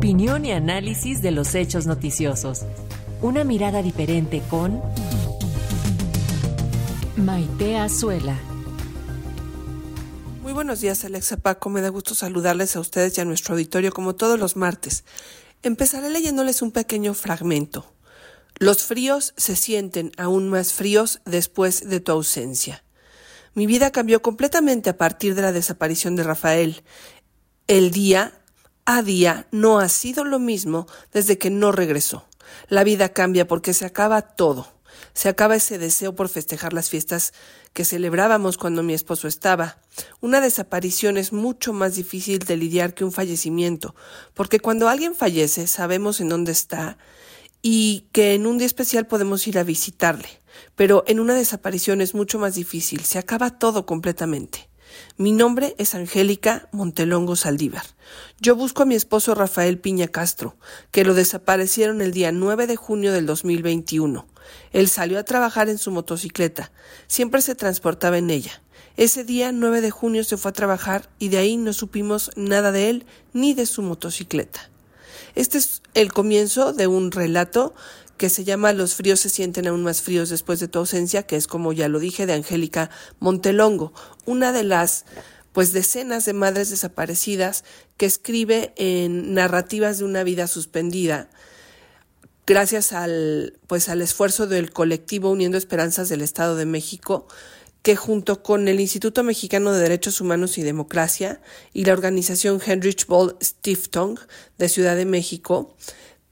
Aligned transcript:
Opinión 0.00 0.46
y 0.46 0.52
análisis 0.52 1.20
de 1.20 1.30
los 1.30 1.54
hechos 1.54 1.84
noticiosos. 1.84 2.62
Una 3.20 3.44
mirada 3.44 3.82
diferente 3.82 4.42
con 4.48 4.80
Maite 7.16 7.76
Azuela. 7.76 8.34
Muy 10.40 10.54
buenos 10.54 10.80
días, 10.80 11.04
Alexa 11.04 11.36
Paco. 11.36 11.68
Me 11.68 11.82
da 11.82 11.90
gusto 11.90 12.14
saludarles 12.14 12.76
a 12.76 12.80
ustedes 12.80 13.18
y 13.18 13.20
a 13.20 13.26
nuestro 13.26 13.52
auditorio 13.52 13.92
como 13.92 14.14
todos 14.14 14.40
los 14.40 14.56
martes. 14.56 15.04
Empezaré 15.62 16.08
leyéndoles 16.08 16.62
un 16.62 16.72
pequeño 16.72 17.12
fragmento. 17.12 17.92
Los 18.58 18.84
fríos 18.84 19.34
se 19.36 19.54
sienten 19.54 20.12
aún 20.16 20.48
más 20.48 20.72
fríos 20.72 21.20
después 21.26 21.90
de 21.90 22.00
tu 22.00 22.12
ausencia. 22.12 22.84
Mi 23.52 23.66
vida 23.66 23.90
cambió 23.90 24.22
completamente 24.22 24.88
a 24.88 24.96
partir 24.96 25.34
de 25.34 25.42
la 25.42 25.52
desaparición 25.52 26.16
de 26.16 26.22
Rafael. 26.22 26.84
El 27.66 27.90
día 27.90 28.39
a 28.96 29.02
día 29.02 29.46
no 29.52 29.78
ha 29.78 29.88
sido 29.88 30.24
lo 30.24 30.38
mismo 30.38 30.86
desde 31.12 31.38
que 31.38 31.48
no 31.50 31.70
regresó. 31.70 32.24
La 32.68 32.82
vida 32.82 33.10
cambia 33.10 33.46
porque 33.46 33.72
se 33.72 33.86
acaba 33.86 34.22
todo. 34.22 34.66
Se 35.12 35.28
acaba 35.28 35.56
ese 35.56 35.78
deseo 35.78 36.14
por 36.14 36.28
festejar 36.28 36.72
las 36.72 36.88
fiestas 36.88 37.32
que 37.72 37.84
celebrábamos 37.84 38.58
cuando 38.58 38.82
mi 38.82 38.92
esposo 38.92 39.28
estaba. 39.28 39.78
Una 40.20 40.40
desaparición 40.40 41.16
es 41.18 41.32
mucho 41.32 41.72
más 41.72 41.94
difícil 41.94 42.40
de 42.40 42.56
lidiar 42.56 42.94
que 42.94 43.04
un 43.04 43.12
fallecimiento, 43.12 43.94
porque 44.34 44.60
cuando 44.60 44.88
alguien 44.88 45.14
fallece 45.14 45.66
sabemos 45.66 46.20
en 46.20 46.28
dónde 46.28 46.52
está 46.52 46.98
y 47.62 48.08
que 48.12 48.34
en 48.34 48.46
un 48.46 48.58
día 48.58 48.66
especial 48.66 49.06
podemos 49.06 49.46
ir 49.46 49.58
a 49.58 49.64
visitarle. 49.64 50.28
Pero 50.74 51.04
en 51.06 51.20
una 51.20 51.34
desaparición 51.34 52.00
es 52.00 52.14
mucho 52.14 52.38
más 52.38 52.54
difícil, 52.56 53.04
se 53.04 53.18
acaba 53.18 53.58
todo 53.58 53.86
completamente. 53.86 54.69
Mi 55.16 55.32
nombre 55.32 55.74
es 55.78 55.94
Angélica 55.94 56.68
Montelongo 56.72 57.36
Saldívar. 57.36 57.84
Yo 58.40 58.56
busco 58.56 58.82
a 58.82 58.86
mi 58.86 58.94
esposo 58.94 59.34
Rafael 59.34 59.78
Piña 59.78 60.08
Castro, 60.08 60.56
que 60.90 61.04
lo 61.04 61.14
desaparecieron 61.14 62.00
el 62.00 62.12
día 62.12 62.32
9 62.32 62.66
de 62.66 62.76
junio 62.76 63.12
del 63.12 63.26
2021. 63.26 64.26
Él 64.72 64.88
salió 64.88 65.18
a 65.18 65.24
trabajar 65.24 65.68
en 65.68 65.78
su 65.78 65.90
motocicleta. 65.90 66.72
Siempre 67.06 67.42
se 67.42 67.54
transportaba 67.54 68.18
en 68.18 68.30
ella. 68.30 68.62
Ese 68.96 69.24
día, 69.24 69.52
9 69.52 69.80
de 69.80 69.90
junio, 69.90 70.24
se 70.24 70.36
fue 70.36 70.50
a 70.50 70.54
trabajar 70.54 71.08
y 71.18 71.28
de 71.28 71.38
ahí 71.38 71.56
no 71.56 71.72
supimos 71.72 72.30
nada 72.36 72.72
de 72.72 72.90
él 72.90 73.06
ni 73.32 73.54
de 73.54 73.66
su 73.66 73.82
motocicleta. 73.82 74.70
Este 75.34 75.58
es 75.58 75.82
el 75.94 76.12
comienzo 76.12 76.72
de 76.72 76.86
un 76.86 77.12
relato 77.12 77.74
que 78.20 78.28
se 78.28 78.44
llama 78.44 78.74
Los 78.74 78.96
fríos 78.96 79.18
se 79.20 79.30
sienten 79.30 79.66
aún 79.66 79.82
más 79.82 80.02
fríos 80.02 80.28
después 80.28 80.60
de 80.60 80.68
tu 80.68 80.78
ausencia, 80.78 81.22
que 81.22 81.36
es 81.36 81.46
como 81.46 81.72
ya 81.72 81.88
lo 81.88 81.98
dije, 81.98 82.26
de 82.26 82.34
Angélica 82.34 82.90
Montelongo, 83.18 83.94
una 84.26 84.52
de 84.52 84.62
las 84.62 85.06
pues 85.54 85.72
decenas 85.72 86.26
de 86.26 86.34
madres 86.34 86.68
desaparecidas 86.68 87.64
que 87.96 88.04
escribe 88.04 88.74
en 88.76 89.32
narrativas 89.32 89.96
de 89.96 90.04
una 90.04 90.22
vida 90.22 90.48
suspendida 90.48 91.30
gracias 92.46 92.92
al 92.92 93.58
pues 93.66 93.88
al 93.88 94.02
esfuerzo 94.02 94.46
del 94.46 94.70
colectivo 94.70 95.30
Uniendo 95.30 95.56
Esperanzas 95.56 96.10
del 96.10 96.20
Estado 96.20 96.56
de 96.56 96.66
México 96.66 97.26
que 97.80 97.96
junto 97.96 98.42
con 98.42 98.68
el 98.68 98.80
Instituto 98.80 99.24
Mexicano 99.24 99.72
de 99.72 99.80
Derechos 99.80 100.20
Humanos 100.20 100.58
y 100.58 100.62
Democracia 100.62 101.40
y 101.72 101.86
la 101.86 101.94
organización 101.94 102.60
Heinrich 102.60 103.06
Boll 103.06 103.38
Stiftung 103.42 104.18
de 104.58 104.68
Ciudad 104.68 104.94
de 104.94 105.06
México 105.06 105.74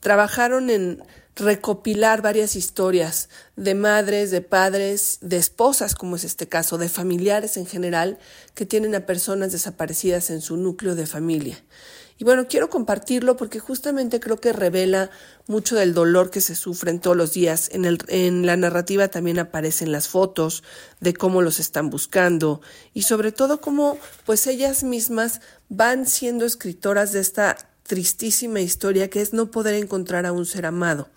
trabajaron 0.00 0.70
en 0.70 1.02
recopilar 1.38 2.20
varias 2.20 2.56
historias 2.56 3.28
de 3.56 3.74
madres, 3.74 4.30
de 4.30 4.40
padres, 4.40 5.18
de 5.20 5.36
esposas, 5.36 5.94
como 5.94 6.16
es 6.16 6.24
este 6.24 6.48
caso, 6.48 6.78
de 6.78 6.88
familiares 6.88 7.56
en 7.56 7.66
general, 7.66 8.18
que 8.54 8.66
tienen 8.66 8.94
a 8.94 9.06
personas 9.06 9.52
desaparecidas 9.52 10.30
en 10.30 10.40
su 10.40 10.56
núcleo 10.56 10.94
de 10.94 11.06
familia. 11.06 11.62
Y 12.20 12.24
bueno, 12.24 12.48
quiero 12.48 12.68
compartirlo 12.68 13.36
porque 13.36 13.60
justamente 13.60 14.18
creo 14.18 14.40
que 14.40 14.52
revela 14.52 15.08
mucho 15.46 15.76
del 15.76 15.94
dolor 15.94 16.32
que 16.32 16.40
se 16.40 16.56
sufren 16.56 16.98
todos 16.98 17.16
los 17.16 17.32
días. 17.32 17.70
En, 17.72 17.84
el, 17.84 17.98
en 18.08 18.44
la 18.44 18.56
narrativa 18.56 19.06
también 19.06 19.38
aparecen 19.38 19.92
las 19.92 20.08
fotos 20.08 20.64
de 20.98 21.14
cómo 21.14 21.42
los 21.42 21.60
están 21.60 21.90
buscando 21.90 22.60
y 22.92 23.02
sobre 23.02 23.30
todo 23.30 23.60
cómo 23.60 23.98
pues 24.26 24.48
ellas 24.48 24.82
mismas 24.82 25.40
van 25.68 26.06
siendo 26.06 26.44
escritoras 26.44 27.12
de 27.12 27.20
esta 27.20 27.56
tristísima 27.88 28.60
historia 28.60 29.08
que 29.10 29.20
es 29.20 29.32
no 29.32 29.50
poder 29.50 29.74
encontrar 29.74 30.26
a 30.26 30.32
un 30.32 30.46
ser 30.46 30.66
amado. 30.66 31.08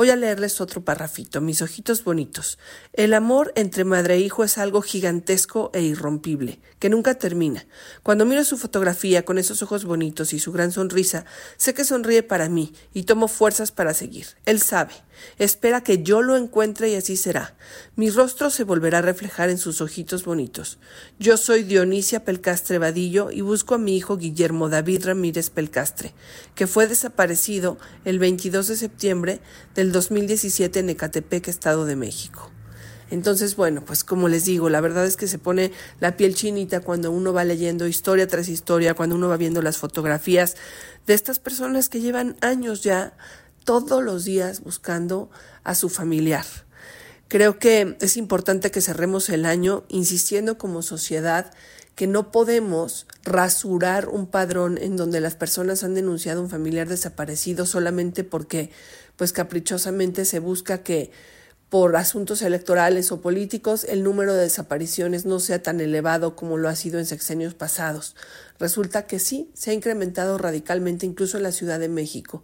Voy 0.00 0.08
a 0.08 0.16
leerles 0.16 0.62
otro 0.62 0.82
parrafito, 0.82 1.42
mis 1.42 1.60
ojitos 1.60 2.04
bonitos. 2.04 2.58
El 2.94 3.12
amor 3.12 3.52
entre 3.54 3.84
madre 3.84 4.14
e 4.14 4.20
hijo 4.20 4.44
es 4.44 4.56
algo 4.56 4.80
gigantesco 4.80 5.70
e 5.74 5.82
irrompible, 5.82 6.58
que 6.78 6.88
nunca 6.88 7.16
termina. 7.16 7.66
Cuando 8.02 8.24
miro 8.24 8.42
su 8.44 8.56
fotografía 8.56 9.26
con 9.26 9.36
esos 9.36 9.62
ojos 9.62 9.84
bonitos 9.84 10.32
y 10.32 10.38
su 10.38 10.52
gran 10.52 10.72
sonrisa, 10.72 11.26
sé 11.58 11.74
que 11.74 11.84
sonríe 11.84 12.22
para 12.22 12.48
mí 12.48 12.72
y 12.94 13.02
tomo 13.02 13.28
fuerzas 13.28 13.72
para 13.72 13.92
seguir. 13.92 14.24
Él 14.46 14.62
sabe. 14.62 14.94
Espera 15.36 15.82
que 15.82 16.02
yo 16.02 16.22
lo 16.22 16.34
encuentre 16.36 16.88
y 16.88 16.94
así 16.94 17.18
será. 17.18 17.54
Mi 17.94 18.08
rostro 18.08 18.48
se 18.48 18.64
volverá 18.64 18.98
a 18.98 19.02
reflejar 19.02 19.50
en 19.50 19.58
sus 19.58 19.82
ojitos 19.82 20.24
bonitos. 20.24 20.78
Yo 21.18 21.36
soy 21.36 21.62
Dionisia 21.62 22.24
Pelcastre 22.24 22.78
Vadillo 22.78 23.30
y 23.30 23.42
busco 23.42 23.74
a 23.74 23.78
mi 23.78 23.98
hijo 23.98 24.16
Guillermo 24.16 24.70
David 24.70 25.04
Ramírez 25.04 25.50
Pelcastre, 25.50 26.14
que 26.54 26.66
fue 26.66 26.86
desaparecido 26.86 27.76
el 28.06 28.18
22 28.18 28.68
de 28.68 28.76
septiembre 28.76 29.40
del 29.74 29.89
2017 29.92 30.80
en 30.80 30.90
Ecatepec, 30.90 31.48
Estado 31.48 31.84
de 31.84 31.96
México. 31.96 32.50
Entonces, 33.10 33.56
bueno, 33.56 33.82
pues 33.84 34.04
como 34.04 34.28
les 34.28 34.44
digo, 34.44 34.70
la 34.70 34.80
verdad 34.80 35.04
es 35.04 35.16
que 35.16 35.26
se 35.26 35.38
pone 35.38 35.72
la 35.98 36.16
piel 36.16 36.34
chinita 36.34 36.80
cuando 36.80 37.10
uno 37.10 37.32
va 37.32 37.44
leyendo 37.44 37.88
historia 37.88 38.28
tras 38.28 38.48
historia, 38.48 38.94
cuando 38.94 39.16
uno 39.16 39.28
va 39.28 39.36
viendo 39.36 39.62
las 39.62 39.78
fotografías 39.78 40.56
de 41.06 41.14
estas 41.14 41.40
personas 41.40 41.88
que 41.88 42.00
llevan 42.00 42.36
años 42.40 42.82
ya 42.82 43.16
todos 43.64 44.02
los 44.02 44.24
días 44.24 44.62
buscando 44.62 45.28
a 45.64 45.74
su 45.74 45.88
familiar. 45.88 46.46
Creo 47.30 47.60
que 47.60 47.96
es 48.00 48.16
importante 48.16 48.72
que 48.72 48.80
cerremos 48.80 49.28
el 49.28 49.46
año 49.46 49.84
insistiendo 49.86 50.58
como 50.58 50.82
sociedad 50.82 51.52
que 51.94 52.08
no 52.08 52.32
podemos 52.32 53.06
rasurar 53.22 54.08
un 54.08 54.26
padrón 54.26 54.78
en 54.78 54.96
donde 54.96 55.20
las 55.20 55.36
personas 55.36 55.84
han 55.84 55.94
denunciado 55.94 56.42
un 56.42 56.50
familiar 56.50 56.88
desaparecido 56.88 57.66
solamente 57.66 58.24
porque, 58.24 58.72
pues 59.14 59.32
caprichosamente 59.32 60.24
se 60.24 60.40
busca 60.40 60.82
que 60.82 61.12
por 61.68 61.94
asuntos 61.94 62.42
electorales 62.42 63.12
o 63.12 63.20
políticos 63.20 63.84
el 63.84 64.02
número 64.02 64.34
de 64.34 64.42
desapariciones 64.42 65.24
no 65.24 65.38
sea 65.38 65.62
tan 65.62 65.80
elevado 65.80 66.34
como 66.34 66.58
lo 66.58 66.68
ha 66.68 66.74
sido 66.74 66.98
en 66.98 67.06
sexenios 67.06 67.54
pasados. 67.54 68.16
Resulta 68.58 69.06
que 69.06 69.20
sí, 69.20 69.52
se 69.54 69.70
ha 69.70 69.74
incrementado 69.74 70.36
radicalmente 70.36 71.06
incluso 71.06 71.36
en 71.36 71.44
la 71.44 71.52
Ciudad 71.52 71.78
de 71.78 71.88
México. 71.88 72.42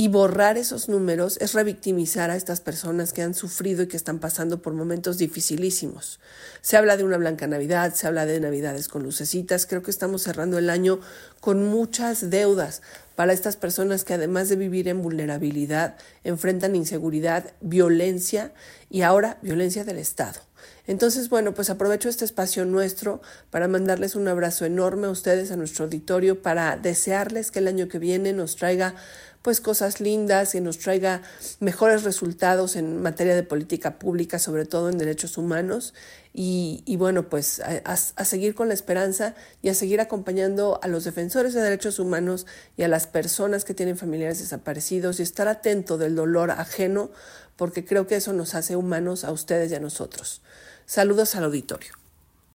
Y 0.00 0.06
borrar 0.06 0.58
esos 0.58 0.88
números 0.88 1.38
es 1.40 1.54
revictimizar 1.54 2.30
a 2.30 2.36
estas 2.36 2.60
personas 2.60 3.12
que 3.12 3.22
han 3.22 3.34
sufrido 3.34 3.82
y 3.82 3.88
que 3.88 3.96
están 3.96 4.20
pasando 4.20 4.62
por 4.62 4.72
momentos 4.72 5.18
dificilísimos. 5.18 6.20
Se 6.60 6.76
habla 6.76 6.96
de 6.96 7.02
una 7.02 7.16
blanca 7.16 7.48
Navidad, 7.48 7.92
se 7.94 8.06
habla 8.06 8.24
de 8.24 8.38
Navidades 8.38 8.86
con 8.86 9.02
lucecitas. 9.02 9.66
Creo 9.66 9.82
que 9.82 9.90
estamos 9.90 10.22
cerrando 10.22 10.56
el 10.56 10.70
año 10.70 11.00
con 11.40 11.66
muchas 11.66 12.30
deudas 12.30 12.80
para 13.18 13.32
estas 13.32 13.56
personas 13.56 14.04
que 14.04 14.14
además 14.14 14.48
de 14.48 14.54
vivir 14.54 14.86
en 14.86 15.02
vulnerabilidad, 15.02 15.96
enfrentan 16.22 16.76
inseguridad, 16.76 17.52
violencia 17.60 18.52
y 18.90 19.02
ahora 19.02 19.38
violencia 19.42 19.82
del 19.82 19.98
Estado. 19.98 20.38
Entonces, 20.86 21.28
bueno, 21.28 21.52
pues 21.52 21.68
aprovecho 21.68 22.08
este 22.08 22.24
espacio 22.24 22.64
nuestro 22.64 23.20
para 23.50 23.66
mandarles 23.66 24.14
un 24.14 24.28
abrazo 24.28 24.66
enorme 24.66 25.08
a 25.08 25.10
ustedes, 25.10 25.50
a 25.50 25.56
nuestro 25.56 25.86
auditorio, 25.86 26.42
para 26.42 26.76
desearles 26.76 27.50
que 27.50 27.58
el 27.58 27.66
año 27.66 27.88
que 27.88 27.98
viene 27.98 28.32
nos 28.32 28.54
traiga 28.54 28.94
pues 29.42 29.60
cosas 29.60 30.00
lindas 30.00 30.54
y 30.54 30.60
nos 30.60 30.78
traiga 30.78 31.22
mejores 31.58 32.04
resultados 32.04 32.76
en 32.76 33.02
materia 33.02 33.34
de 33.34 33.42
política 33.42 33.98
pública, 33.98 34.38
sobre 34.38 34.64
todo 34.64 34.90
en 34.90 34.98
derechos 34.98 35.38
humanos. 35.38 35.92
Y, 36.40 36.96
bueno, 36.98 37.28
pues 37.28 37.58
a, 37.58 37.82
a, 37.84 38.24
seguir 38.24 38.54
con 38.54 38.68
la 38.68 38.74
esperanza 38.74 39.34
y 39.60 39.70
a 39.70 39.74
seguir 39.74 40.00
acompañando 40.00 40.78
a 40.84 40.86
los 40.86 41.02
defensores 41.02 41.52
de 41.52 41.60
derechos 41.60 41.98
humanos 41.98 42.46
y 42.76 42.84
a 42.84 42.88
las 42.88 43.08
personas 43.08 43.64
que 43.64 43.74
tienen 43.74 43.98
familiares 43.98 44.38
desaparecidos 44.38 45.18
y 45.18 45.24
estar 45.24 45.48
atento 45.48 45.98
del 45.98 46.14
dolor 46.14 46.52
ajeno, 46.52 47.10
porque 47.56 47.84
creo 47.84 48.06
que 48.06 48.14
eso 48.14 48.32
nos 48.34 48.54
hace 48.54 48.76
humanos 48.76 49.24
a 49.24 49.32
ustedes 49.32 49.72
y 49.72 49.74
a 49.74 49.80
nosotros. 49.80 50.40
Saludos 50.86 51.34
al 51.34 51.42
auditorio. 51.42 52.07